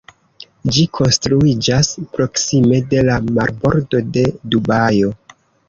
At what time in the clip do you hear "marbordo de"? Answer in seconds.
3.29-4.27